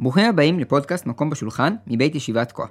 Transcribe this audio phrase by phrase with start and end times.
[0.00, 2.62] ברוכים הבאים לפודקאסט מקום בשולחן מבית ישיבת כה.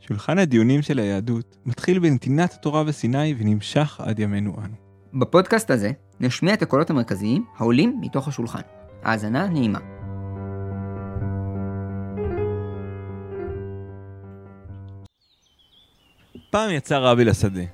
[0.00, 4.74] שולחן הדיונים של היהדות מתחיל בנתינת התורה בסיני ונמשך עד ימינו אנו.
[5.20, 5.90] בפודקאסט הזה
[6.20, 8.60] נשמיע את הקולות המרכזיים העולים מתוך השולחן.
[9.02, 9.78] האזנה נעימה.
[16.50, 17.64] פעם יצא רבי לשדה.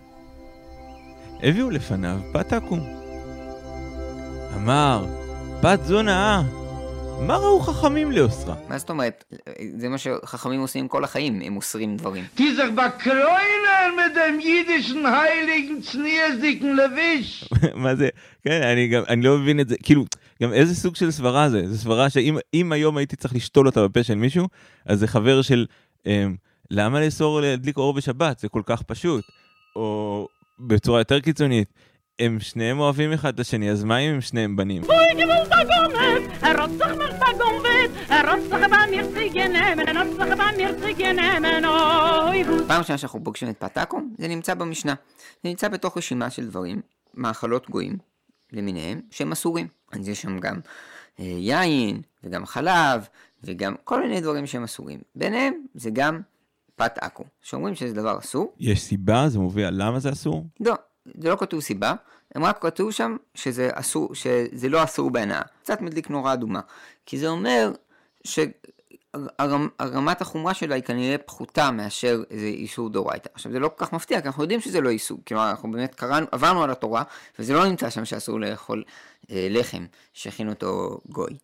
[1.43, 2.81] הביאו לפניו פת עקום.
[4.57, 5.07] אמר,
[5.61, 6.43] פת זו נאה,
[7.27, 8.55] מה ראו חכמים לאוסרה?
[8.69, 9.25] מה זאת אומרת?
[9.77, 12.25] זה מה שחכמים עושים כל החיים, הם אוסרים דברים.
[12.37, 17.49] Bakreuner mit dem jüdischen heiligen zniesigen Levisch.
[17.85, 18.09] מה זה?
[18.45, 20.05] כן, אני גם, אני לא מבין את זה, כאילו,
[20.43, 21.63] גם איזה סוג של סברה זה?
[21.69, 24.49] זו סברה שאם אם היום הייתי צריך לשתול אותה בפה של מישהו,
[24.87, 25.67] אז זה חבר של,
[26.07, 26.37] אמ,
[26.71, 28.39] למה לאסור להדליק אור בשבת?
[28.39, 29.25] זה כל כך פשוט.
[29.77, 30.29] או
[30.61, 31.73] בצורה יותר קיצונית,
[32.19, 34.83] הם שניהם אוהבים אחד את השני, אז מה אם הם שניהם בנים?
[42.67, 44.95] פעם ראשונה שאנחנו פוגשים את פתקום, זה נמצא במשנה.
[45.43, 46.81] זה נמצא בתוך רשימה של דברים,
[47.15, 47.99] מאכלות גויים
[48.53, 49.67] למיניהם, שהם אסורים.
[49.93, 50.61] אז יש שם גם
[51.21, 53.09] אה, יין, וגם חלב,
[53.45, 55.01] וגם כל מיני דברים שהם אסורים.
[55.15, 56.21] ביניהם זה גם
[56.77, 58.53] פת עכו, שאומרים שזה דבר אסור.
[58.59, 59.29] יש סיבה?
[59.29, 60.47] זה מופיע למה זה אסור?
[60.61, 60.75] לא,
[61.21, 61.95] זה לא כתוב סיבה,
[62.35, 65.43] הם רק כתוב שם שזה אסור, שזה לא אסור בהנאה.
[65.63, 66.61] קצת מדליק נורה אדומה.
[67.07, 67.73] כי זה אומר
[68.25, 73.29] שרמת החומרה שלה היא כנראה פחותה מאשר איזה איסור דאורייתא.
[73.35, 75.19] עכשיו זה לא כל כך מפתיע, כי אנחנו יודעים שזה לא איסור.
[75.29, 77.03] כלומר, אנחנו באמת קראנו, עברנו על התורה,
[77.39, 78.85] וזה לא נמצא שם שאסור לאכול
[79.31, 81.39] אה, לחם שהכין אותו גוי.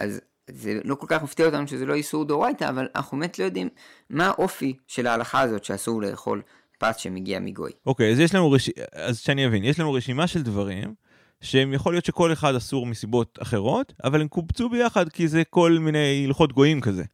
[0.00, 3.44] אז זה לא כל כך מפתיע אותנו שזה לא איסור דאורייתא, אבל אנחנו באמת לא
[3.44, 3.68] יודעים
[4.10, 6.42] מה האופי של ההלכה הזאת שאסור לאכול
[6.84, 7.70] פת שמגיע מגוי.
[7.86, 8.70] אוקיי, אז יש לנו רש...
[8.92, 10.94] אז שאני אבין, יש לנו רשימה של דברים
[11.40, 15.78] שהם יכול להיות שכל אחד אסור מסיבות אחרות, אבל הם קובצו ביחד כי זה כל
[15.80, 17.04] מיני הלכות גויים כזה,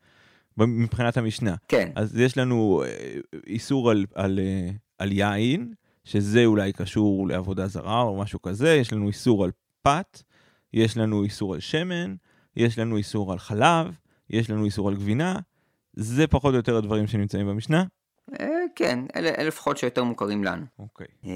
[0.57, 1.55] מבחינת המשנה.
[1.69, 1.91] כן.
[1.95, 5.73] אז יש לנו אה, איסור על, על, אה, על יין,
[6.05, 9.51] שזה אולי קשור לעבודה זרה או משהו כזה, יש לנו איסור על
[9.83, 10.23] פת,
[10.73, 12.15] יש לנו איסור על שמן,
[12.57, 13.87] יש לנו איסור על חלב,
[14.31, 15.37] יש לנו איסור על גבינה,
[15.93, 17.85] זה פחות או יותר הדברים שנמצאים במשנה.
[18.41, 20.65] אה, כן, אלה, אלה לפחות שיותר מוכרים לנו.
[20.79, 21.07] אוקיי.
[21.25, 21.31] אה,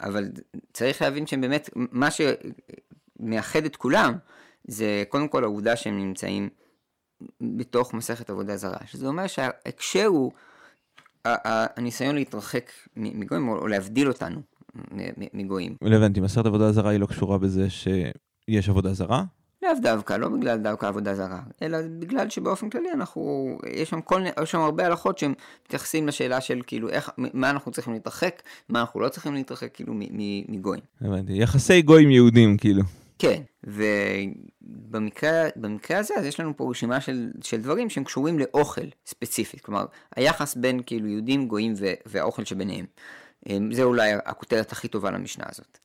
[0.00, 0.28] אבל
[0.72, 4.14] צריך להבין שהם באמת, מה שמאחד את כולם,
[4.64, 6.48] זה קודם כל העובדה שהם נמצאים
[7.40, 8.78] בתוך מסכת עבודה זרה.
[8.86, 10.32] שזה אומר שההקשר הוא
[11.24, 14.40] הניסיון להתרחק מגויים, או להבדיל אותנו
[15.34, 15.76] מגויים.
[15.82, 19.24] לא הבנתי, מסכת עבודה זרה היא לא קשורה בזה שיש עבודה זרה?
[19.62, 24.22] לאו דווקא, לא בגלל דווקא עבודה זרה, אלא בגלל שבאופן כללי אנחנו, יש שם, כל,
[24.42, 25.34] יש שם הרבה הלכות שהם
[25.66, 29.94] מתייחסים לשאלה של כאילו איך, מה אנחנו צריכים להתרחק, מה אנחנו לא צריכים להתרחק כאילו
[30.48, 30.82] מגויים.
[31.00, 32.82] הבנתי, יחסי גויים יהודים כאילו.
[33.18, 35.48] כן, ובמקרה
[35.98, 40.54] הזה אז יש לנו פה רשימה של, של דברים שהם קשורים לאוכל ספציפית, כלומר היחס
[40.54, 41.74] בין כאילו יהודים, גויים
[42.06, 42.84] והאוכל שביניהם.
[43.72, 45.78] זה אולי הכותרת הכי טובה למשנה הזאת.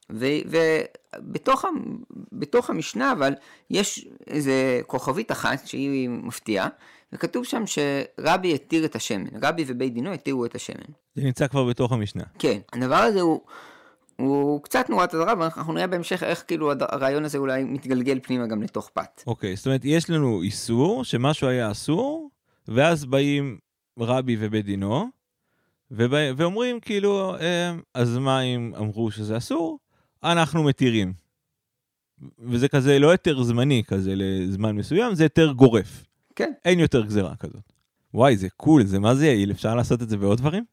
[1.20, 3.34] ובתוך המשנה אבל
[3.70, 6.68] יש איזה כוכבית אחת שהיא מפתיעה,
[7.14, 10.86] וכתוב שם שרבי התיר את השמן, רבי ובית דינו התירו את השמן.
[11.16, 12.24] זה נמצא כבר בתוך המשנה.
[12.40, 13.42] כן, הדבר הזה הוא...
[14.18, 18.64] הוא קצת נורת אזהרה, ואנחנו נראה בהמשך איך כאילו הרעיון הזה אולי מתגלגל פנימה גם
[18.64, 19.24] לתוך פת.
[19.28, 22.30] אוקיי, okay, זאת אומרת, יש לנו איסור, שמשהו היה אסור,
[22.68, 23.58] ואז באים
[24.00, 25.10] רבי ובית דינו,
[25.92, 29.80] ובא, ואומרים כאילו, אה, אז מה אם אמרו שזה אסור?
[30.24, 31.14] אנחנו מתירים.
[32.40, 36.06] וזה כזה לא היתר זמני כזה לזמן מסוים, זה היתר גורף.
[36.36, 36.52] כן.
[36.66, 37.74] אין יותר גזירה כזאת.
[38.14, 40.64] וואי, זה קול, זה מה זה יעיל, אפשר לעשות את זה בעוד דברים?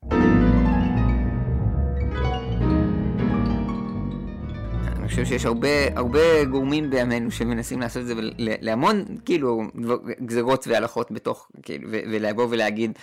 [5.12, 9.62] חושב שיש הרבה, הרבה גורמים בימינו שמנסים לעשות את זה להמון, כאילו,
[10.25, 12.99] גזירות והלכות בתוך, כאילו, ולבוא ולהגיד,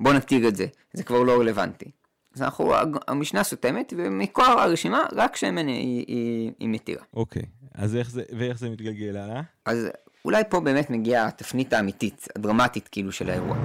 [0.00, 1.90] בוא נתיר את זה, זה כבר לא רלוונטי.
[2.34, 2.72] אז אנחנו,
[3.08, 7.02] המשנה סותמת, ומכל הרשימה, רק שמן היא, היא, היא מתירה.
[7.14, 7.42] אוקיי,
[7.74, 9.40] אז איך זה, ואיך זה מתגלגל הלאה?
[9.64, 9.88] אז
[10.24, 13.56] אולי פה באמת מגיעה התפנית האמיתית, הדרמטית כאילו של האירוע.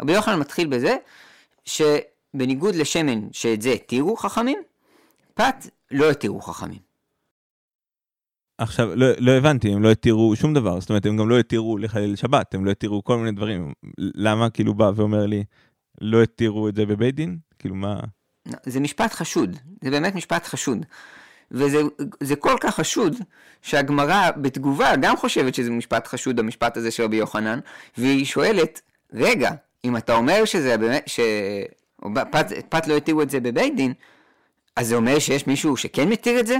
[0.00, 0.96] רבי יוחנן מתחיל בזה
[1.64, 4.58] שבניגוד לשמן שאת זה התירו חכמים,
[5.34, 6.88] פת לא התירו חכמים.
[8.58, 11.78] עכשיו, לא, לא הבנתי, הם לא התירו שום דבר, זאת אומרת, הם גם לא התירו
[11.78, 13.72] לחלל שבת, הם לא התירו כל מיני דברים.
[13.98, 15.44] למה כאילו בא ואומר לי,
[16.00, 17.38] לא התירו את זה בבית דין?
[17.58, 18.00] כאילו מה...
[18.62, 20.86] זה משפט חשוד, זה באמת משפט חשוד.
[21.50, 23.16] וזה כל כך חשוד,
[23.62, 27.58] שהגמרא בתגובה גם חושבת שזה משפט חשוד, המשפט הזה של רבי יוחנן,
[27.98, 28.80] והיא שואלת,
[29.12, 29.50] רגע,
[29.84, 33.92] אם אתה אומר שזה באמת, שפת לא התירו את זה בבית דין,
[34.76, 36.56] אז זה אומר שיש מישהו שכן מתיר את זה?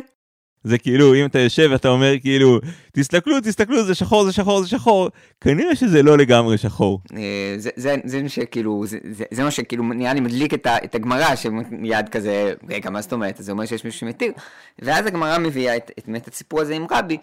[0.65, 2.61] זה כאילו, אם אתה יושב ואתה אומר כאילו,
[2.93, 5.09] תסתכלו, תסתכלו, זה שחור, זה שחור, זה שחור,
[5.41, 7.01] כנראה שזה לא לגמרי שחור.
[7.17, 10.67] אה, זה, זה, זה מה שכאילו, זה, זה, זה מה שכאילו נראה לי מדליק את,
[10.85, 13.37] את הגמרא, שמיד כזה, רגע, מה זאת אומרת?
[13.39, 14.33] זה אומר שיש מישהו שמתיר.
[14.79, 17.17] ואז הגמרא מביאה את, את, את הסיפור הזה עם רבי,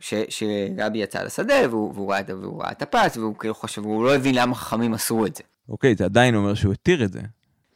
[0.00, 4.04] ש, שרבי יצא לשדה, והוא, והוא, ראה, והוא ראה את הפס, והוא כאילו חושב, והוא
[4.04, 5.42] לא הבין למה חכמים עשו את זה.
[5.68, 7.20] אוקיי, זה עדיין אומר שהוא התיר את זה.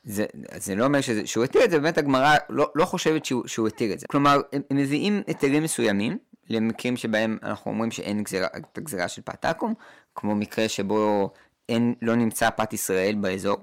[0.05, 0.26] זה,
[0.56, 3.69] זה לא אומר שזה, שהוא התיר את זה, באמת הגמרא לא, לא חושבת שהוא, שהוא
[3.69, 4.06] התיר את זה.
[4.06, 6.19] כלומר, הם, מביאים היתרים מסוימים,
[6.50, 9.73] למקרים שבהם אנחנו אומרים שאין גזירה, את הגזירה של פת עכו"ם,
[10.14, 11.31] כמו מקרה שבו
[11.69, 13.56] אין, לא נמצא פת ישראל באזור,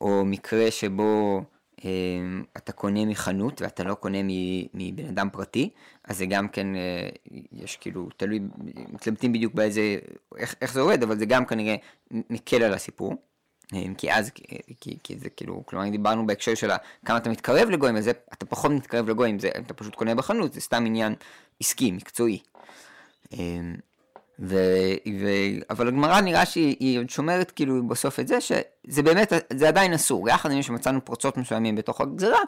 [0.00, 1.42] או מקרה שבו
[2.56, 4.18] אתה קונה מחנות ואתה לא קונה
[4.74, 5.70] מבן אדם פרטי,
[6.04, 7.08] אז זה גם כן, אה,
[7.52, 8.40] יש כאילו, תלוי,
[8.92, 9.96] מתלבטים בדיוק באיזה,
[10.36, 11.76] איך, איך זה עובד, אבל זה גם כנראה
[12.10, 13.14] מקל על הסיפור.
[13.98, 14.30] כי אז,
[14.80, 16.70] כי, כי זה כאילו, כלומר דיברנו בהקשר של
[17.04, 20.60] כמה אתה מתקרב לגויים, אז אתה פחות מתקרב לגויים, זה, אתה פשוט קונה בחנות, זה
[20.60, 21.14] סתם עניין
[21.60, 22.38] עסקי, מקצועי.
[24.40, 24.56] ו,
[25.20, 25.28] ו,
[25.70, 30.28] אבל הגמרא נראה שהיא עוד שומרת כאילו בסוף את זה, שזה באמת, זה עדיין אסור,
[30.28, 32.38] יחד עם שמצאנו פרצות מסוימים בתוך הגזרה,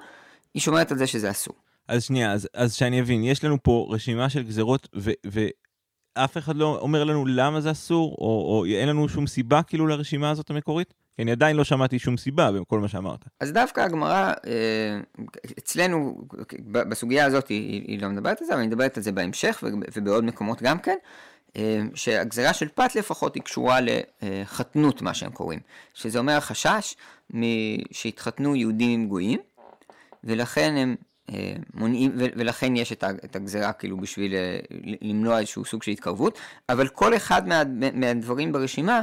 [0.54, 1.54] היא שומרת על זה שזה אסור.
[1.88, 6.56] אז שנייה, אז, אז שאני אבין, יש לנו פה רשימה של גזרות, ו, ואף אחד
[6.56, 10.50] לא אומר לנו למה זה אסור, או, או אין לנו שום סיבה כאילו לרשימה הזאת
[10.50, 10.94] המקורית?
[11.18, 13.24] כי אני עדיין לא שמעתי שום סיבה בכל מה שאמרת.
[13.40, 15.00] אז דווקא הגמרא, אה,
[15.58, 16.24] אצלנו,
[16.70, 19.64] בסוגיה הזאת היא, היא לא מדברת על זה, אבל היא מדברת על זה בהמשך
[19.96, 20.96] ובעוד מקומות גם כן,
[21.94, 23.78] שהגזרה של פת לפחות היא קשורה
[24.22, 25.60] לחתנות, מה שהם קוראים.
[25.94, 26.96] שזה אומר חשש
[27.92, 29.38] שהתחתנו יהודים עם גויים,
[30.24, 30.96] ולכן הם
[31.32, 34.34] אה, מונעים, ולכן יש את הגזרה כאילו בשביל
[35.02, 37.62] למנוע איזשהו סוג של התקרבות, אבל כל אחד מה,
[37.94, 39.00] מהדברים ברשימה,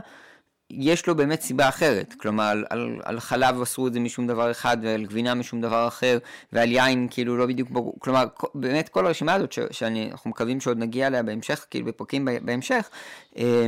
[0.69, 4.51] יש לו באמת סיבה אחרת, כלומר על, על, על חלב אסרו את זה משום דבר
[4.51, 6.17] אחד ועל גבינה משום דבר אחר
[6.53, 8.25] ועל יין כאילו לא בדיוק ברור, כלומר
[8.55, 12.89] באמת כל הרשימה הזאת ש, שאנחנו מקווים שעוד נגיע אליה בהמשך, כאילו בפרקים בהמשך,
[13.37, 13.67] אה,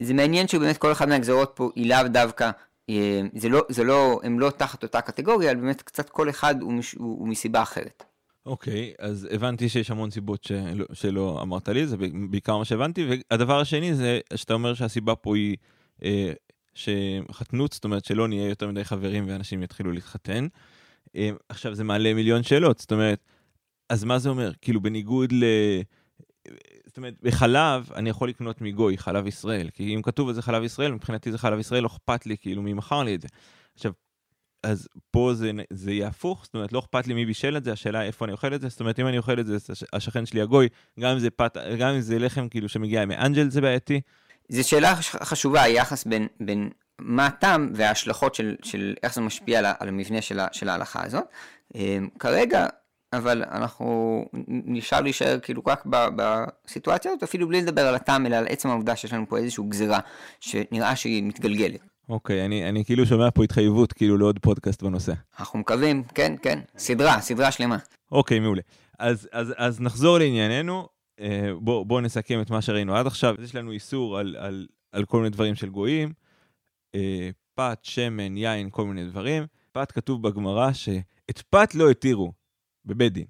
[0.00, 2.50] זה מעניין שבאמת כל אחד מהגזרות פה היא לאו דווקא,
[2.90, 6.62] אה, זה לא, זה לא, הם לא תחת אותה קטגוריה, אלא באמת קצת כל אחד
[6.62, 8.04] הוא, מש, הוא, הוא מסיבה אחרת.
[8.46, 11.96] אוקיי, okay, אז הבנתי שיש המון סיבות שלא, שלא אמרת לי, זה
[12.30, 15.56] בעיקר מה שהבנתי, והדבר השני זה שאתה אומר שהסיבה פה היא...
[16.04, 16.32] אה,
[16.74, 20.46] שחתנות, זאת אומרת שלא נהיה יותר מדי חברים ואנשים יתחילו להתחתן.
[21.16, 23.24] אה, עכשיו זה מעלה מיליון שאלות, זאת אומרת,
[23.88, 24.52] אז מה זה אומר?
[24.62, 25.44] כאילו בניגוד ל...
[26.86, 30.62] זאת אומרת, בחלב אני יכול לקנות מגוי, חלב ישראל, כי אם כתוב על זה חלב
[30.62, 33.28] ישראל, מבחינתי זה חלב ישראל, לא אכפת לי כאילו מי מכר לי את זה.
[33.74, 33.92] עכשיו,
[34.62, 37.72] אז פה זה, זה יהיה הפוך, זאת אומרת, לא אכפת לי מי בישל את זה,
[37.72, 39.56] השאלה איפה אני אוכל את זה, זאת אומרת, אם אני אוכל את זה,
[39.92, 40.68] השכן שלי הגוי,
[41.00, 44.00] גם אם זה, פת, גם אם זה לחם כאילו שמגיע מאנג'ל זה בעייתי,
[44.50, 49.66] זו שאלה חשובה, היחס בין, בין מה הטעם וההשלכות של, של איך זה משפיע על,
[49.78, 51.24] על המבנה של, של ההלכה הזאת.
[51.74, 52.66] אמ, כרגע,
[53.12, 58.46] אבל אנחנו נשאר להישאר כאילו רק בסיטואציה הזאת, אפילו בלי לדבר על הטעם, אלא על
[58.48, 59.98] עצם העובדה שיש לנו פה איזושהי גזירה
[60.40, 61.80] שנראה שהיא מתגלגלת.
[62.08, 65.12] אוקיי, okay, אני, אני כאילו שומע פה התחייבות כאילו לעוד פודקאסט בנושא.
[65.40, 67.76] אנחנו מקווים, כן, כן, סדרה, סדרה שלמה.
[68.12, 68.62] אוקיי, okay, מעולה.
[68.98, 70.88] אז, אז, אז נחזור לענייננו.
[71.20, 73.34] אה, בואו בוא נסכם את מה שראינו עד עכשיו.
[73.42, 76.12] יש לנו איסור על, על, על כל מיני דברים של גויים,
[76.94, 79.46] אה, פת, שמן, יין, כל מיני דברים.
[79.72, 82.32] פת כתוב בגמרא שאת פת לא התירו
[82.84, 83.26] בבית דין.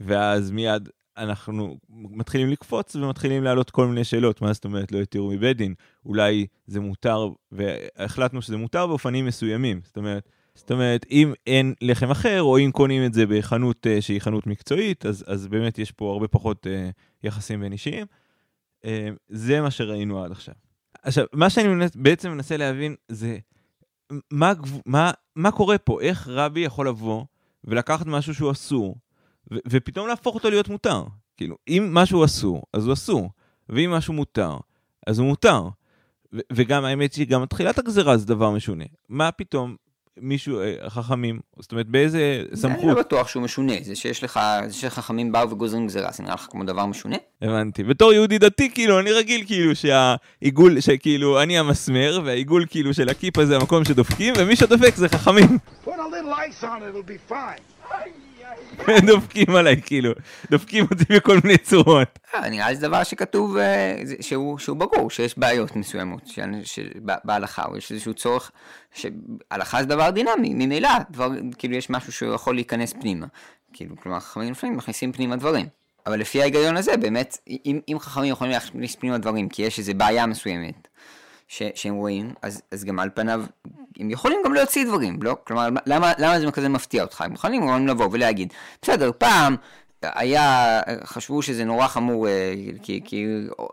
[0.00, 5.30] ואז מיד אנחנו מתחילים לקפוץ ומתחילים להעלות כל מיני שאלות, מה זאת אומרת לא התירו
[5.30, 5.74] מבית דין?
[6.06, 9.80] אולי זה מותר, והחלטנו שזה מותר באופנים מסוימים.
[9.84, 14.00] זאת אומרת, זאת אומרת, אם אין לחם אחר, או אם קונים את זה בחנות uh,
[14.00, 16.92] שהיא חנות מקצועית, אז, אז באמת יש פה הרבה פחות uh,
[17.22, 18.06] יחסים בין אישיים.
[18.82, 18.86] Uh,
[19.28, 20.54] זה מה שראינו עד עכשיו.
[21.02, 23.38] עכשיו, מה שאני בעצם מנסה להבין זה
[24.30, 24.52] מה,
[24.86, 27.24] מה, מה קורה פה, איך רבי יכול לבוא
[27.64, 28.96] ולקחת משהו שהוא אסור,
[29.52, 31.04] ו- ופתאום להפוך אותו להיות מותר.
[31.36, 33.30] כאילו, אם משהו אסור, אז הוא אסור,
[33.68, 34.56] ואם משהו מותר,
[35.06, 35.68] אז הוא מותר.
[36.34, 38.84] ו- וגם האמת שגם תחילת הגזרה זה דבר משונה.
[39.08, 39.76] מה פתאום
[40.20, 42.84] מישהו, אה, חכמים, זאת אומרת באיזה סמכות?
[42.84, 46.34] אני לא בטוח שהוא משונה, זה שיש לך, זה שחכמים באו וגוזרים גזירה, זה נראה
[46.34, 47.16] לך כמו דבר משונה?
[47.42, 53.08] הבנתי, בתור יהודי דתי כאילו, אני רגיל כאילו שהעיגול, שכאילו אני המסמר, והעיגול כאילו של
[53.08, 55.58] הכיפה זה המקום שדופקים, ומי שדופק זה חכמים.
[59.06, 60.12] דופקים עליי, כאילו,
[60.50, 62.18] דופקים אותי בכל מיני צורות.
[62.34, 66.22] אה, נראה לי זה דבר שכתוב, אה, שהוא ברור, שיש בעיות מסוימות
[67.24, 68.50] בהלכה, או יש איזשהו צורך,
[68.94, 70.88] שהלכה זה דבר דינמי, ממילא,
[71.58, 73.26] כאילו יש משהו שיכול להיכנס פנימה.
[73.72, 75.66] כאילו, כלומר, חכמים לפעמים מכניסים פנימה דברים.
[76.06, 77.38] אבל לפי ההיגיון הזה, באמת,
[77.88, 80.88] אם חכמים יכולים להכניס פנימה דברים, כי יש איזו בעיה מסוימת
[81.48, 83.44] ש, שהם רואים, אז, אז גם על פניו
[83.98, 85.36] הם יכולים גם להוציא דברים, לא?
[85.44, 87.20] כלומר, למה, למה זה כזה מפתיע אותך?
[87.20, 89.56] הם יכולים גם לבוא ולהגיד, בסדר, פעם
[90.02, 93.26] היה, חשבו שזה נורא חמור, אה, כי, כי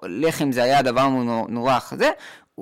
[0.03, 1.07] לחם זה היה דבר
[1.49, 2.09] נורא כזה,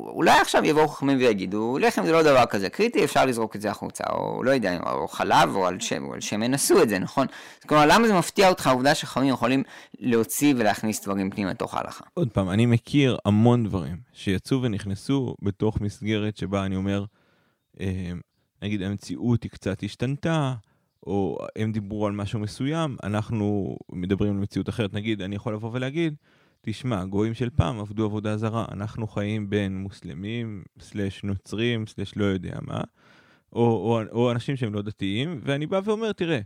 [0.07, 3.71] אולי עכשיו יבואו חכמים ויגידו, לחם זה לא דבר כזה קריטי, אפשר לזרוק את זה
[3.71, 6.99] החוצה, או לא יודע, או חלב, או על שם, או על שמן עשו את זה,
[6.99, 7.27] נכון?
[7.67, 9.63] כלומר, למה זה מפתיע אותך העובדה שחכמים יכולים
[9.99, 12.05] להוציא ולהכניס דברים פנימה לתוך ההלכה?
[12.13, 17.05] עוד פעם, אני מכיר המון דברים שיצאו ונכנסו בתוך מסגרת שבה אני אומר,
[17.79, 18.11] אה,
[18.61, 20.53] נגיד המציאות היא קצת השתנתה,
[21.07, 24.93] או הם דיברו על משהו מסוים, אנחנו מדברים על מציאות אחרת.
[24.93, 26.15] נגיד, אני יכול לבוא ולהגיד,
[26.61, 32.25] תשמע, גויים של פעם עבדו עבודה זרה, אנחנו חיים בין מוסלמים, סלש נוצרים, סלש לא
[32.25, 32.81] יודע מה,
[33.53, 36.39] או, או, או אנשים שהם לא דתיים, ואני בא ואומר, תראה,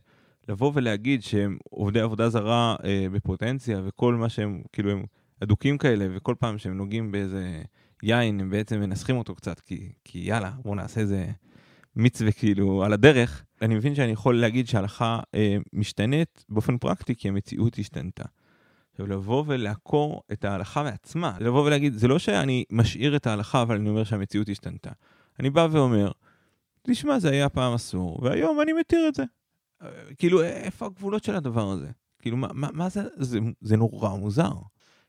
[0.49, 5.03] לבוא ולהגיד שהם עובדי עבודה זרה אה, בפוטנציה, וכל מה שהם, כאילו, הם
[5.43, 7.61] אדוקים כאלה, וכל פעם שהם נוגעים באיזה
[8.03, 11.27] יין, הם בעצם מנסחים אותו קצת, כי, כי יאללה, בואו נעשה איזה
[11.95, 13.43] מצווה כאילו על הדרך.
[13.61, 18.23] אני מבין שאני יכול להגיד שההלכה אה, משתנית באופן פרקטי, כי המציאות השתנתה.
[18.93, 23.75] עכשיו, לבוא ולעקור את ההלכה מעצמה, לבוא ולהגיד, זה לא שאני משאיר את ההלכה, אבל
[23.75, 24.91] אני אומר שהמציאות השתנתה.
[25.39, 26.11] אני בא ואומר,
[26.81, 29.23] תשמע, זה היה פעם אסור, והיום אני מתיר את זה.
[30.17, 31.87] כאילו, איפה הגבולות של הדבר הזה?
[32.19, 33.39] כאילו, מה, מה, מה זה, זה?
[33.61, 34.51] זה נורא מוזר.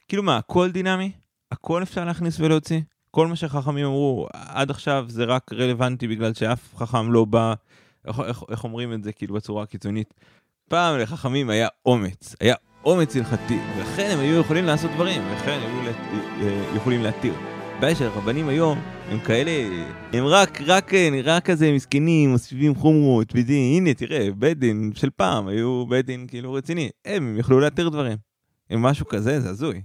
[0.08, 1.12] כאילו מה, הכל דינמי?
[1.50, 2.80] הכל אפשר להכניס ולהוציא?
[3.10, 7.54] כל מה שחכמים אמרו עד עכשיו זה רק רלוונטי בגלל שאף חכם לא בא,
[8.04, 10.14] איך, איך, איך אומרים את זה כאילו בצורה קיצונית?
[10.68, 15.80] פעם לחכמים היה אומץ, היה אומץ הלכתי, ולכן הם היו יכולים לעשות דברים, ולכן הם
[15.80, 15.92] היו
[16.40, 17.34] אה, יכולים להתיר.
[17.76, 18.78] הבעיה של הרבנים היום
[19.10, 19.50] הם כאלה,
[20.12, 25.10] הם רק, רק, אה, נראה כזה מסכנים, מוסיפים חומרות, בדין, הנה תראה, בית דין של
[25.10, 28.16] פעם היו בית דין כאילו רציני, הם, הם יכלו להתיר דברים.
[28.70, 29.82] הם משהו כזה, זה הזוי.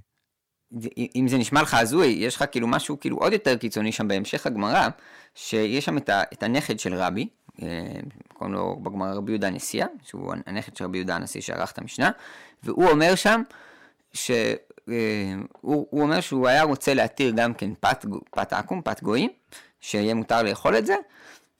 [1.15, 4.45] אם זה נשמע לך הזוי, יש לך כאילו משהו כאילו עוד יותר קיצוני שם בהמשך
[4.45, 4.87] הגמרא,
[5.35, 7.27] שיש שם את, ה, את הנכד של רבי,
[7.61, 7.67] אה,
[8.33, 12.11] קוראים לו בגמרא רבי יהודה הנשיאה, שהוא הנכד של רבי יהודה הנשיא שערך את המשנה,
[12.63, 13.41] והוא אומר שם,
[14.13, 14.35] שהוא
[14.89, 15.33] אה,
[15.93, 19.29] אומר שהוא היה רוצה להתיר גם כן פת, פת עכו"ם, פת גויים,
[19.81, 20.95] שיהיה מותר לאכול את זה,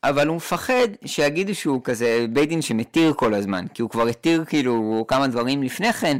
[0.04, 4.44] אבל הוא מפחד שיגידו שהוא כזה בית דין שמתיר כל הזמן, כי הוא כבר התיר
[4.44, 6.18] כאילו כמה דברים לפני כן,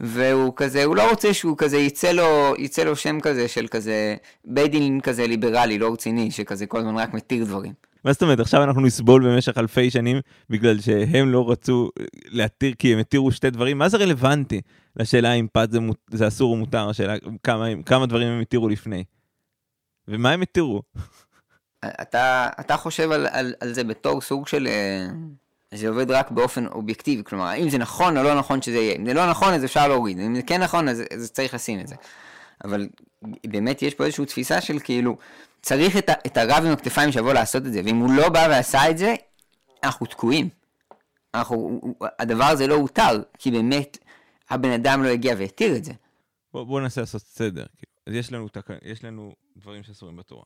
[0.00, 4.16] והוא כזה, הוא לא רוצה שהוא כזה יצא לו, יצא לו שם כזה של כזה
[4.44, 7.89] בית דין כזה ליברלי, לא רציני, שכזה כל הזמן רק מתיר דברים.
[8.04, 11.90] מה זאת אומרת, עכשיו אנחנו נסבול במשך אלפי שנים בגלל שהם לא רצו
[12.26, 13.78] להתיר כי הם התירו שתי דברים?
[13.78, 14.60] מה זה רלוונטי
[14.96, 15.78] לשאלה אם פת זה,
[16.10, 19.04] זה אסור או מותר, השאלה כמה, כמה דברים הם התירו לפני?
[20.08, 20.82] ומה הם התירו?
[21.84, 24.66] אתה, אתה חושב על, על, על זה בתור סוג של...
[24.66, 25.06] אה,
[25.74, 28.96] זה עובד רק באופן אובייקטיבי, כלומר, האם זה נכון או לא נכון שזה יהיה.
[28.96, 31.80] אם זה לא נכון, אז אפשר להוריד, אם זה כן נכון, אז, אז צריך לשים
[31.80, 31.94] את זה.
[32.64, 32.88] אבל
[33.46, 35.16] באמת יש פה איזושהי תפיסה של כאילו,
[35.62, 38.90] צריך את, את הרב עם הכתפיים שיבוא לעשות את זה, ואם הוא לא בא ועשה
[38.90, 39.14] את זה,
[39.84, 40.48] אנחנו תקועים.
[41.34, 41.80] אנחנו,
[42.18, 43.98] הדבר הזה לא הותר, כי באמת
[44.50, 45.92] הבן אדם לא הגיע והתיר את זה.
[46.52, 47.66] בוא, בוא ננסה לעשות סדר.
[48.06, 48.66] אז יש לנו, תק...
[48.82, 50.44] יש לנו דברים שאסורים בתורה.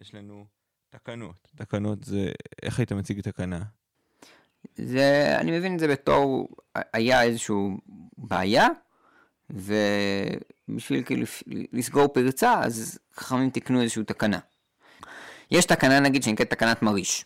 [0.00, 0.44] יש לנו
[0.90, 1.48] תקנות.
[1.56, 2.30] תקנות זה,
[2.62, 3.62] איך היית מציג תקנה?
[4.74, 7.54] זה, אני מבין את זה בתור, היה איזושהי
[8.18, 8.68] בעיה,
[9.50, 11.26] ובשביל כאילו
[11.72, 14.38] לסגור פרצה, אז חכמים תיקנו איזושהי תקנה.
[15.50, 17.24] יש תקנה נגיד שנקראת תקנת מריש,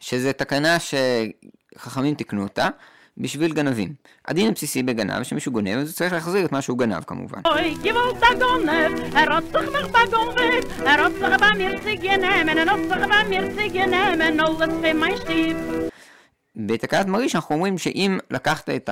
[0.00, 2.68] שזה תקנה שחכמים תיקנו אותה
[3.18, 3.94] בשביל גנבים.
[4.28, 7.40] הדין הבסיסי בגנב, שמישהו גונב, אז הוא צריך להחזיר את מה שהוא גנב כמובן.
[7.46, 15.56] אוי, גבולת הגונב, הרוצח מחבא גונב, הרוצח במרציג ינמן, הרוצח במרציג ינמן, נולד פי שטיב.
[16.56, 18.90] בתקנת מריש אנחנו אומרים שאם לקחת את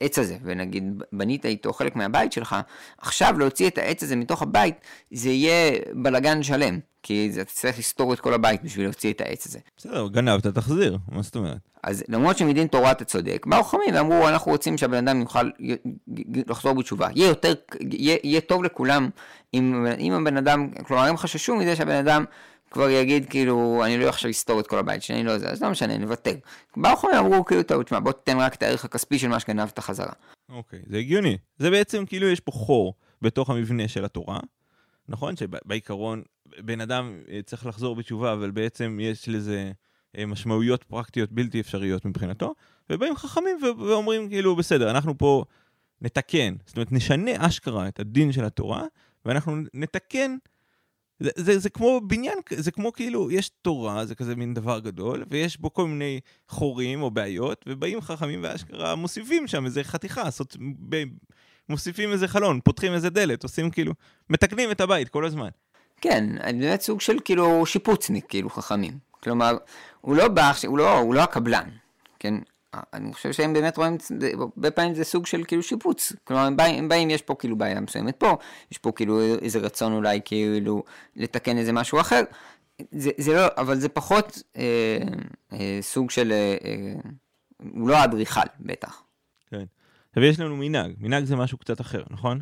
[0.00, 2.56] העץ הזה, ונגיד בנית איתו חלק מהבית שלך,
[2.98, 4.74] עכשיו להוציא את העץ הזה מתוך הבית,
[5.10, 6.78] זה יהיה בלגן שלם.
[7.02, 9.58] כי אתה צריך לסתור את כל הבית בשביל להוציא את העץ הזה.
[9.76, 11.58] בסדר, גנבת, תחזיר, מה זאת אומרת?
[11.82, 15.50] אז למרות שמדין תורה אתה צודק, באו חכמים ואמרו, אנחנו רוצים שהבן אדם יוכל
[16.48, 17.08] לחזור בתשובה.
[17.14, 17.54] יהיה יותר,
[17.90, 19.08] יהיה, יהיה טוב לכולם
[19.54, 22.24] אם, אם הבן אדם, כלומר, הם חששו מזה שהבן אדם
[22.70, 25.70] כבר יגיד כאילו, אני לא עכשיו אסתור את כל הבית שלי, לא יודע, אז לא
[25.70, 26.34] משנה, נוותר.
[26.76, 29.78] באו חכמים אמרו כאילו, טוב, תשמע, בוא תתן רק את הערך הכספי של מה שגנבת
[29.78, 30.12] חזרה.
[30.48, 31.38] אוקיי, זה הגיוני.
[31.58, 34.40] זה בעצם כאילו יש פה חור בתוך המבנה של התורה,
[35.08, 35.36] נכון?
[35.36, 36.22] שבעיקרון
[36.58, 39.72] בן אדם אה, צריך לחזור בתשובה, אבל בעצם יש לזה
[40.18, 42.54] אה, משמעויות פרקטיות בלתי אפשריות מבחינתו,
[42.90, 45.44] ובאים חכמים ואומרים כאילו, בסדר, אנחנו פה
[46.00, 48.84] נתקן, זאת אומרת, נשנה אשכרה את הדין של התורה,
[49.24, 50.36] ואנחנו נתקן
[51.20, 55.24] זה, זה, זה כמו בניין, זה כמו כאילו, יש תורה, זה כזה מין דבר גדול,
[55.30, 60.56] ויש בו כל מיני חורים או בעיות, ובאים חכמים ואשכרה מוסיפים שם איזה חתיכה, עשות,
[60.88, 61.02] ב,
[61.68, 63.92] מוסיפים איזה חלון, פותחים איזה דלת, עושים כאילו,
[64.30, 65.48] מתקנים את הבית כל הזמן.
[66.00, 66.24] כן,
[66.60, 68.98] באמת סוג של כאילו שיפוצניק, כאילו חכמים.
[69.22, 69.56] כלומר,
[70.00, 71.68] הוא לא בא, הוא לא, הוא לא הקבלן,
[72.18, 72.34] כן?
[72.92, 73.96] אני חושב שהם באמת רואים,
[74.38, 76.12] הרבה פעמים זה סוג של כאילו שיפוץ.
[76.24, 78.36] כלומר, הם באים, הם באים, יש פה כאילו בעיה מסוימת פה,
[78.72, 80.84] יש פה כאילו איזה רצון אולי כאילו
[81.16, 82.22] לתקן איזה משהו אחר.
[82.90, 84.98] זה, זה לא, אבל זה פחות אה,
[85.52, 87.10] אה, סוג של, אה, אה
[87.72, 89.02] הוא לא האדריכל בטח.
[89.50, 89.64] כן.
[90.08, 92.40] עכשיו יש לנו מנהג, מנהג זה משהו קצת אחר, נכון?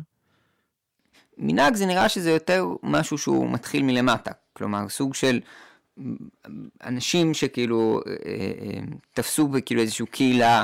[1.37, 4.31] מנהג זה נראה שזה יותר משהו שהוא מתחיל מלמטה.
[4.53, 5.39] כלומר, סוג של
[6.83, 8.79] אנשים שכאילו אה, אה,
[9.13, 10.63] תפסו כאילו איזושהי קהילה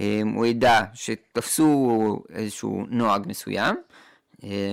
[0.00, 3.76] אה, או עדה שתפסו איזשהו נוהג מסוים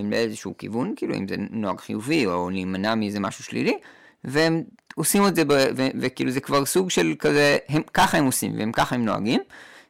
[0.03, 3.77] לאיזשהו כיוון, כאילו אם זה נוהג חיובי או להימנע מאיזה משהו שלילי,
[4.23, 4.63] והם
[4.95, 5.43] עושים את זה,
[5.75, 9.41] וכאילו זה כבר סוג של כזה, הם, ככה הם עושים והם ככה הם נוהגים,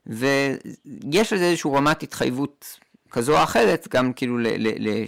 [0.07, 2.79] ויש לזה איזושהי רמת התחייבות
[3.11, 5.05] כזו או אחרת, גם כאילו ל, ל, ל,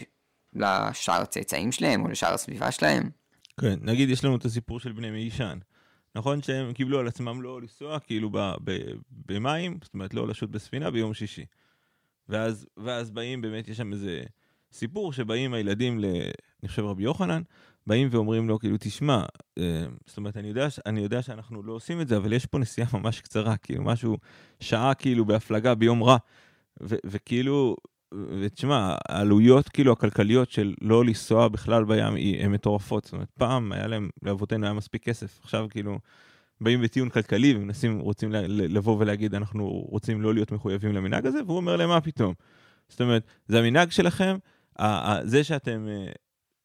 [0.54, 3.23] לשאר הצאצאים שלהם או לשאר הסביבה שלהם.
[3.60, 5.58] כן, נגיד יש לנו את הסיפור של בני מישן.
[6.16, 8.78] נכון שהם קיבלו על עצמם לא לנסוע כאילו ב, ב,
[9.12, 11.46] במים, זאת אומרת לא לשוט בספינה ביום שישי.
[12.30, 14.24] ואז, ואז באים, באמת יש שם איזה
[14.72, 16.06] סיפור שבאים הילדים, ל,
[16.64, 17.42] אני חושב רבי יוחנן,
[17.88, 19.24] באים ואומרים לו כאילו תשמע,
[19.58, 22.60] אה, זאת אומרת אני יודע, אני יודע שאנחנו לא עושים את זה, אבל יש פה
[22.60, 24.18] נסיעה ממש קצרה, כאילו משהו,
[24.60, 26.18] שעה כאילו בהפלגה ביום רע.
[26.84, 27.76] ו- וכאילו,
[28.42, 33.04] ותשמע, העלויות כאילו הכלכליות של לא לנסוע בכלל בים הן מטורפות.
[33.04, 36.00] זאת אומרת, פעם היה להם, לאבותינו היה מספיק כסף, עכשיו כאילו
[36.62, 41.58] באים בטיעון כלכלי ומנסים, רוצים לבוא ולהגיד, אנחנו רוצים לא להיות מחויבים למנהג הזה, והוא
[41.58, 42.34] אומר להם, מה פתאום?
[42.90, 44.38] זאת אומרת, זה המנהג שלכם,
[45.24, 46.12] זה שאתם, אה,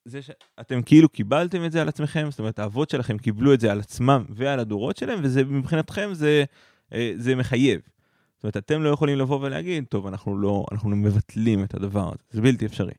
[0.04, 3.72] זה שאתם כאילו קיבלתם את זה על עצמכם, זאת אומרת, האבות שלכם קיבלו את זה
[3.72, 6.44] על עצמם ועל הדורות שלהם, וזה מבחינתכם זה,
[6.92, 7.80] אה, זה מחייב.
[8.38, 12.18] זאת אומרת, אתם לא יכולים לבוא ולהגיד, טוב, אנחנו לא, אנחנו מבטלים את הדבר הזה,
[12.30, 12.92] זה בלתי אפשרי.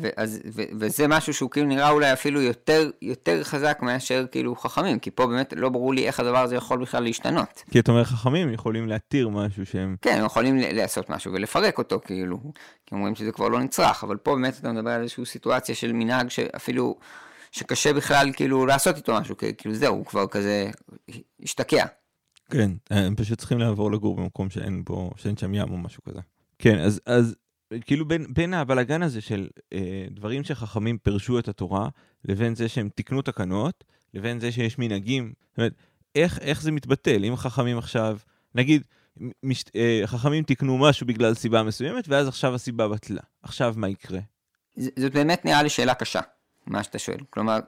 [0.00, 0.08] ו,
[0.78, 5.26] וזה משהו שהוא כאילו נראה אולי אפילו יותר, יותר חזק מאשר כאילו חכמים, כי פה
[5.26, 7.62] באמת לא ברור לי איך הדבר הזה יכול בכלל להשתנות.
[7.70, 9.96] כי אתה אומר חכמים יכולים להתיר משהו שהם...
[10.02, 12.38] כן, הם יכולים לעשות משהו ולפרק אותו כאילו,
[12.86, 15.92] כי אומרים שזה כבר לא נצרך, אבל פה באמת אתה מדבר על איזושהי סיטואציה של
[15.92, 16.96] מנהג שאפילו,
[17.52, 20.70] שקשה בכלל כאילו לעשות איתו משהו, כאילו זהו, הוא כבר כזה
[21.42, 21.84] השתקע.
[22.50, 26.20] כן, הם פשוט צריכים לעבור לגור במקום שאין בו, שאין שם ים או משהו כזה.
[26.58, 27.36] כן, אז, אז
[27.80, 31.88] כאילו בין, בין הבלגן הזה של אה, דברים שחכמים פירשו את התורה,
[32.24, 35.72] לבין זה שהם תיקנו תקנות, לבין זה שיש מנהגים, זאת אומרת,
[36.14, 37.24] איך, איך זה מתבטל?
[37.24, 38.18] אם חכמים עכשיו,
[38.54, 38.82] נגיד,
[39.42, 43.22] מש, אה, חכמים תיקנו משהו בגלל סיבה מסוימת, ואז עכשיו הסיבה בטלה.
[43.42, 44.20] עכשיו מה יקרה?
[44.76, 46.20] זאת באמת נראה לי שאלה קשה,
[46.66, 47.18] מה שאתה שואל.
[47.30, 47.58] כלומר,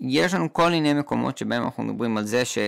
[0.00, 2.58] יש לנו כל מיני מקומות שבהם אנחנו מדברים על זה ש...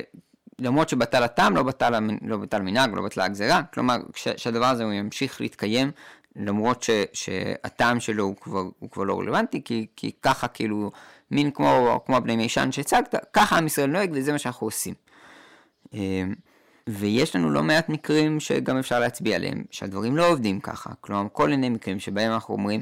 [0.59, 4.93] למרות שבטל הטעם, לא בטל, לא בטל מנהג, לא בטלה הגזירה, כלומר, שהדבר הזה הוא
[4.93, 5.91] ימשיך להתקיים,
[6.37, 10.91] למרות ש, שהטעם שלו הוא כבר, הוא כבר לא רלוונטי, כי, כי ככה כאילו,
[11.31, 14.95] מין כמו, כמו הבני מישן שהצגת, ככה עם ישראל נוהג וזה מה שאנחנו עושים.
[15.93, 16.35] אמ,
[16.89, 20.91] ויש לנו לא מעט מקרים שגם אפשר להצביע עליהם, שהדברים לא עובדים ככה.
[21.01, 22.81] כלומר, כל מיני מקרים שבהם אנחנו אומרים,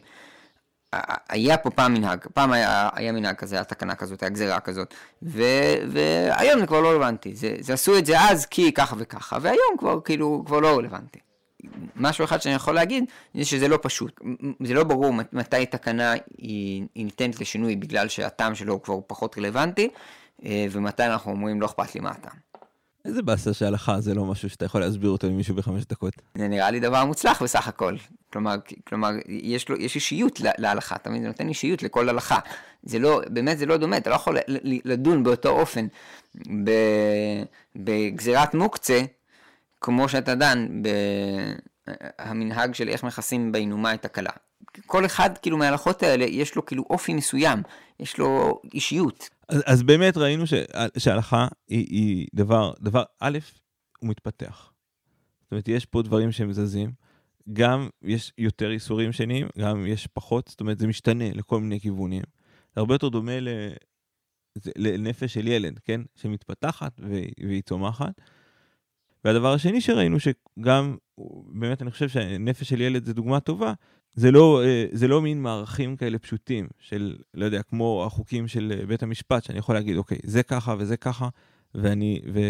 [1.29, 4.95] היה פה פעם מנהג, פעם היה, היה מנהג כזה, היה תקנה כזאת, היה גזירה כזאת,
[5.23, 5.43] ו,
[5.89, 9.77] והיום זה כבר לא רלוונטי, זה, זה עשו את זה אז כי ככה וככה, והיום
[9.79, 11.19] כבר כאילו, כבר לא רלוונטי.
[11.97, 14.21] משהו אחד שאני יכול להגיד, זה שזה לא פשוט,
[14.65, 19.39] זה לא ברור מתי תקנה היא, היא ניתנת לשינוי בגלל שהטעם שלו הוא כבר פחות
[19.39, 19.89] רלוונטי,
[20.45, 22.52] אה, ומתי אנחנו אומרים לא אכפת לי מה הטעם.
[23.05, 26.15] איזה באסה שהלכה זה לא משהו שאתה יכול להסביר אותו למישהו בחמש דקות.
[26.35, 27.97] זה נראה לי דבר מוצלח בסך הכל.
[28.33, 31.23] כלומר, כלומר יש, לו, יש אישיות להלכה, אתה מבין?
[31.23, 32.39] זה נותן אישיות לכל הלכה.
[32.83, 34.39] זה לא, באמת זה לא דומה, אתה לא יכול
[34.85, 35.87] לדון באותו אופן
[37.77, 39.03] בגזירת מוקצה,
[39.81, 40.83] כמו שאתה דן
[42.27, 44.31] במנהג של איך מכסים באינומה את הכלה.
[44.87, 47.63] כל אחד כאילו מההלכות האלה יש לו כאילו אופי מסוים,
[48.01, 49.29] יש לו אישיות.
[49.49, 50.55] אז, אז באמת ראינו ש,
[50.99, 53.39] שההלכה היא, היא דבר, דבר, א',
[53.99, 54.73] הוא מתפתח.
[55.43, 56.93] זאת אומרת, יש פה דברים שהם זזים,
[57.53, 62.23] גם יש יותר איסורים שניים, גם יש פחות, זאת אומרת, זה משתנה לכל מיני כיוונים.
[62.75, 63.49] זה הרבה יותר דומה ל...
[64.77, 66.01] לנפש של ילד, כן?
[66.15, 67.01] שמתפתחת
[67.39, 68.21] והיא צומחת.
[69.25, 70.97] והדבר השני שראינו שגם,
[71.47, 73.73] באמת אני חושב שנפש של ילד זה דוגמה טובה,
[74.15, 78.73] זה לא, אה, זה לא מין מערכים כאלה פשוטים של, לא יודע, כמו החוקים של
[78.79, 81.29] אה, בית המשפט, שאני יכול להגיד, אוקיי, זה ככה וזה ככה,
[81.75, 82.41] ואני, ו,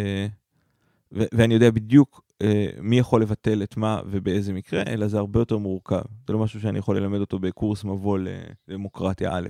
[1.13, 5.41] ו, ואני יודע בדיוק אה, מי יכול לבטל את מה ובאיזה מקרה, אלא זה הרבה
[5.41, 6.03] יותר מורכב.
[6.27, 8.19] זה לא משהו שאני יכול ללמד אותו בקורס מבוא
[8.69, 9.49] לדמוקרטיה א'.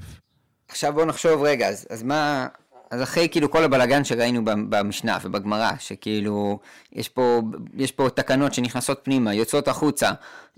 [0.69, 2.49] עכשיו בוא נחשוב רגע, אז, אז מה,
[2.93, 6.59] אז אחרי כאילו כל הבלגן שראינו במשנה ובגמרא, שכאילו
[6.93, 7.43] יש פה,
[7.75, 10.11] יש פה תקנות שנכנסות פנימה, יוצאות החוצה,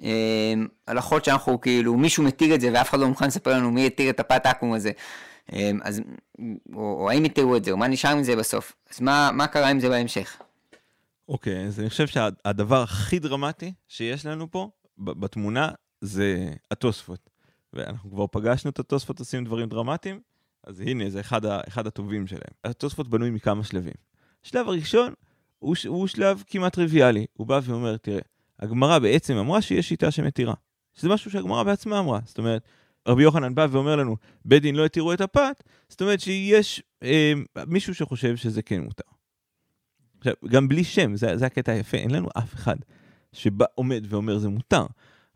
[0.02, 0.54] אה,
[0.86, 4.10] הלכות שאנחנו כאילו, מישהו מתיר את זה ואף אחד לא מוכן לספר לנו מי התיר
[4.10, 4.90] את הפת עכו"ם הזה,
[5.52, 6.00] אמ, אז,
[6.74, 8.72] או, או האם יתירו את זה, או מה נשאר מזה בסוף.
[8.94, 10.36] אז מה, מה קרה עם זה בהמשך?
[11.28, 15.70] אוקיי, okay, אז אני חושב שהדבר הכי דרמטי שיש לנו פה, בתמונה,
[16.00, 17.30] זה התוספות.
[17.72, 20.20] ואנחנו כבר פגשנו את התוספות עושים דברים דרמטיים,
[20.66, 22.52] אז הנה, זה אחד, ה, אחד הטובים שלהם.
[22.64, 23.94] התוספות בנוי מכמה שלבים.
[24.44, 25.12] השלב הראשון
[25.58, 27.26] הוא, הוא שלב כמעט טריוויאלי.
[27.32, 28.20] הוא בא ואומר, תראה,
[28.58, 30.54] הגמרא בעצם אמרה שיש שיטה שמתירה.
[30.94, 32.20] שזה משהו שהגמרא בעצמה אמרה.
[32.24, 32.62] זאת אומרת,
[33.08, 37.32] רבי יוחנן בא ואומר לנו, בית דין לא התירו את הפת, זאת אומרת שיש אה,
[37.66, 39.04] מישהו שחושב שזה כן מותר.
[40.18, 42.76] עכשיו, גם בלי שם, זה, זה הקטע היפה, אין לנו אף אחד
[43.32, 44.86] שבא, עומד ואומר זה מותר,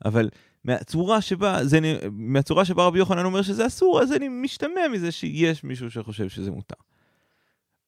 [0.04, 0.28] אבל
[0.64, 1.78] מהצורה שבה, זה,
[2.12, 6.50] מהצורה שבה רבי יוחנן אומר שזה אסור, אז אני משתמע מזה שיש מישהו שחושב שזה
[6.50, 6.76] מותר.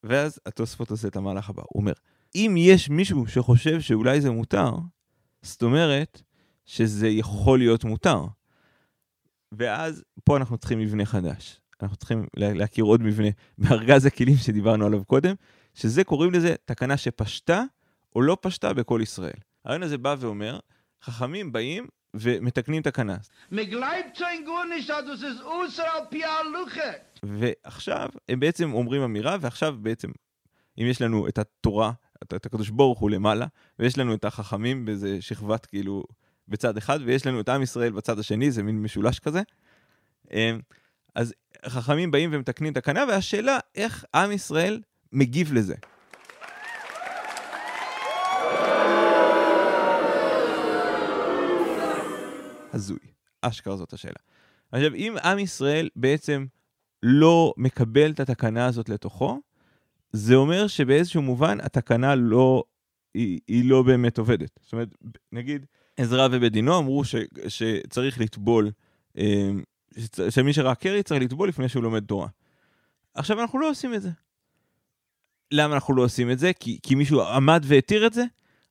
[0.03, 1.93] ואז התוספות עושה את המהלך הבא, הוא אומר,
[2.35, 4.71] אם יש מישהו שחושב שאולי זה מותר,
[5.41, 6.21] זאת אומרת
[6.65, 8.25] שזה יכול להיות מותר.
[9.51, 11.61] ואז פה אנחנו צריכים מבנה חדש.
[11.81, 15.35] אנחנו צריכים להכיר עוד מבנה בארגז הכלים שדיברנו עליו קודם,
[15.73, 17.63] שזה קוראים לזה תקנה שפשטה
[18.15, 19.39] או לא פשטה בכל ישראל.
[19.65, 20.59] הרעיון הזה בא ואומר,
[21.03, 23.17] חכמים באים ומתקנים תקנה.
[27.23, 30.09] ועכשיו הם בעצם אומרים אמירה, ועכשיו בעצם,
[30.77, 31.91] אם יש לנו את התורה,
[32.23, 33.45] את הקדוש ברוך הוא למעלה,
[33.79, 36.03] ויש לנו את החכמים באיזה שכבת כאילו
[36.47, 39.41] בצד אחד, ויש לנו את עם ישראל בצד השני, זה מין משולש כזה.
[40.33, 40.59] אמ,
[41.15, 41.33] אז
[41.65, 44.81] חכמים באים ומתקנים תקנה, והשאלה איך עם ישראל
[45.13, 45.75] מגיב לזה.
[52.71, 52.99] הזוי.
[53.41, 54.19] אשכרה זאת השאלה.
[54.71, 56.45] עכשיו, אם עם ישראל בעצם
[57.03, 59.39] לא מקבל את התקנה הזאת לתוכו,
[60.11, 62.63] זה אומר שבאיזשהו מובן התקנה לא,
[63.13, 64.59] היא, היא לא באמת עובדת.
[64.61, 64.89] זאת אומרת,
[65.31, 65.65] נגיד,
[65.97, 67.15] עזרא ובדינו אמרו ש,
[67.47, 68.71] שצריך לטבול,
[69.17, 69.51] אה,
[70.29, 72.27] שמי שראה קרי צריך לטבול לפני שהוא לומד תורה.
[73.13, 74.09] עכשיו, אנחנו לא עושים את זה.
[75.51, 76.51] למה אנחנו לא עושים את זה?
[76.53, 78.23] כי, כי מישהו עמד והתיר את זה?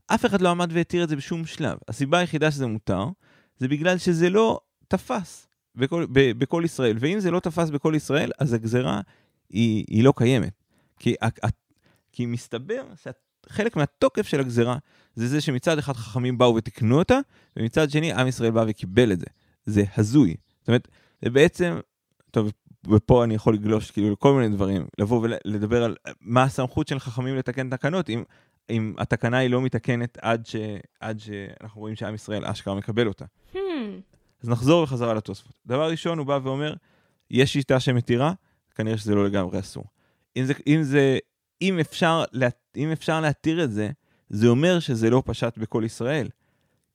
[0.06, 1.78] אף אחד לא עמד והתיר את זה בשום שלב.
[1.88, 3.04] הסיבה היחידה שזה מותר,
[3.60, 6.96] זה בגלל שזה לא תפס בכל, ב, בכל ישראל.
[7.00, 9.00] ואם זה לא תפס בכל ישראל, אז הגזרה
[9.50, 10.52] היא, היא לא קיימת.
[10.98, 11.14] כי,
[12.12, 12.82] כי מסתבר
[13.48, 14.78] שחלק מהתוקף של הגזרה
[15.14, 17.18] זה זה שמצד אחד חכמים באו ותיקנו אותה,
[17.56, 19.26] ומצד שני עם ישראל בא וקיבל את זה.
[19.64, 20.36] זה הזוי.
[20.60, 20.88] זאת אומרת,
[21.22, 21.80] זה בעצם,
[22.30, 22.52] טוב,
[22.88, 27.36] ופה אני יכול לגלוש כאילו לכל מיני דברים, לבוא ולדבר על מה הסמכות של חכמים
[27.36, 28.22] לתקן תקנות, אם,
[28.70, 30.56] אם התקנה היא לא מתקנת עד, ש,
[31.00, 33.24] עד שאנחנו רואים שעם ישראל אשכרה מקבל אותה.
[33.52, 33.58] Hmm.
[34.42, 35.52] אז נחזור בחזרה לתוספות.
[35.66, 36.74] דבר ראשון, הוא בא ואומר,
[37.30, 38.32] יש שיטה שמתירה,
[38.74, 39.84] כנראה שזה לא לגמרי אסור.
[40.36, 41.18] אם זה, אם זה,
[41.62, 42.24] אם אפשר,
[42.76, 43.90] אם אפשר להתיר את זה,
[44.28, 46.28] זה אומר שזה לא פשט בכל ישראל.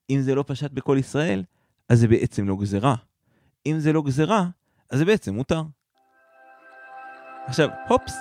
[0.09, 1.43] אם זה לא פשט בכל ישראל,
[1.89, 2.95] אז זה בעצם לא גזרה.
[3.65, 4.47] אם זה לא גזרה,
[4.89, 5.61] אז זה בעצם מותר.
[7.47, 8.15] עכשיו, הופס,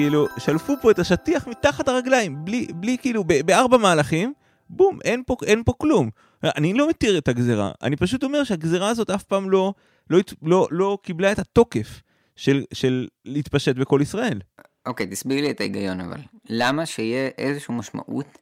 [0.00, 4.32] כאילו, שלפו פה את השטיח מתחת הרגליים, בלי, בלי כאילו, בארבע מהלכים,
[4.68, 6.10] בום, אין פה, אין פה כלום.
[6.44, 9.74] אני לא מתיר את הגזרה, אני פשוט אומר שהגזרה הזאת אף פעם לא,
[10.10, 12.00] לא, לא, לא קיבלה את התוקף
[12.36, 14.40] של, של להתפשט בכל ישראל.
[14.86, 16.20] אוקיי, okay, תסביר לי את ההיגיון אבל.
[16.48, 18.38] למה שיהיה איזושהי משמעות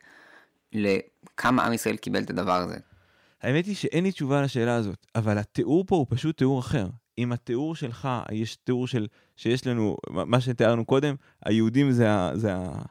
[0.73, 2.77] לכמה עם ישראל קיבל את הדבר הזה?
[3.43, 6.87] האמת היא שאין לי תשובה לשאלה הזאת, אבל התיאור פה הוא פשוט תיאור אחר.
[7.19, 12.57] אם התיאור שלך, יש תיאור של, שיש לנו, מה שתיארנו קודם, היהודים זה, ה, זה,
[12.57, 12.83] ה,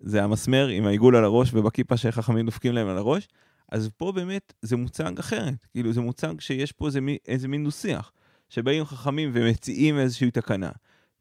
[0.00, 3.28] זה המסמר עם העיגול על הראש ובכיפה שחכמים דופקים להם על הראש,
[3.72, 5.66] אז פה באמת זה מוצג אחרת.
[5.72, 8.12] כאילו זה מוצג שיש פה איזה, איזה מין דו-שיח,
[8.48, 10.70] שבאים חכמים ומציעים איזושהי תקנה.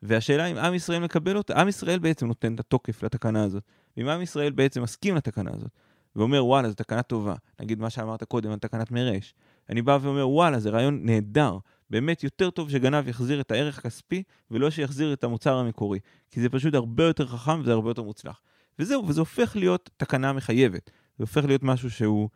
[0.01, 3.63] והשאלה אם עם ישראל מקבל אותה, עם ישראל בעצם נותן את התוקף לתקנה הזאת.
[3.97, 5.71] ואם עם ישראל בעצם מסכים לתקנה הזאת,
[6.15, 9.33] ואומר וואלה זו תקנה טובה, נגיד מה שאמרת קודם על תקנת מרש,
[9.69, 11.57] אני בא ואומר וואלה זה רעיון נהדר,
[11.93, 15.99] באמת יותר טוב שגנב יחזיר את הערך הכספי ולא שיחזיר את המוצר המקורי,
[16.31, 18.41] כי זה פשוט הרבה יותר חכם וזה הרבה יותר מוצלח.
[18.79, 22.29] וזהו, וזה הופך להיות תקנה מחייבת, זה הופך להיות משהו שהוא,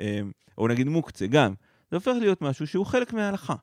[0.00, 0.20] אה,
[0.58, 1.54] או נגיד מוקצה גם,
[1.90, 3.54] זה הופך להיות משהו שהוא חלק מההלכה.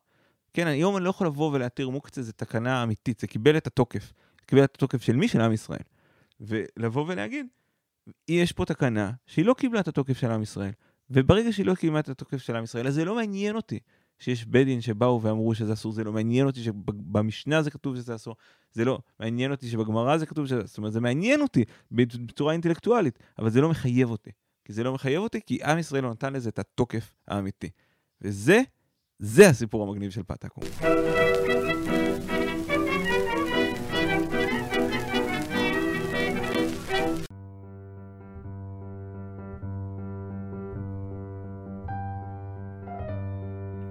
[0.53, 4.13] כן, היום אני לא יכול לבוא ולהתיר מוקצה, זה תקנה אמיתית, זה קיבל את התוקף.
[4.45, 5.27] קיבל את התוקף של מי?
[5.27, 5.83] של עם ישראל.
[6.41, 7.45] ולבוא ולהגיד,
[8.27, 10.71] יש פה תקנה שהיא לא קיבלה את התוקף של עם ישראל.
[11.09, 13.79] וברגע שהיא לא קיבלה את התוקף של עם ישראל, אז זה לא מעניין אותי
[14.19, 18.15] שיש בית דין שבאו ואמרו שזה אסור, זה לא מעניין אותי שבמשנה זה כתוב שזה
[18.15, 18.35] אסור,
[18.71, 23.19] זה לא מעניין אותי שבגמרא זה כתוב שזה, זאת אומרת, זה מעניין אותי בצורה אינטלקטואלית,
[23.39, 24.31] אבל זה לא מחייב אותי.
[24.65, 27.69] כי זה לא מחייב אותי, כי עם ישראל לא נתן לזה את התוקף האמיתי.
[28.21, 28.61] וזה
[29.19, 30.61] זה הסיפור המגניב של פטקו.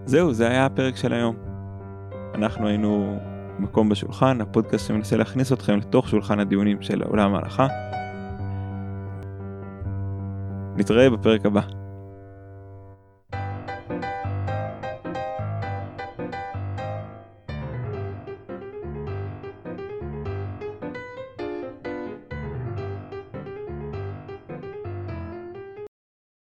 [0.08, 1.36] זהו, זה היה הפרק של היום.
[2.34, 3.18] אנחנו היינו
[3.58, 7.66] מקום בשולחן, הפודקאסט שמנסה להכניס אתכם לתוך שולחן הדיונים של עולם ההלכה.
[10.76, 11.60] נתראה בפרק הבא.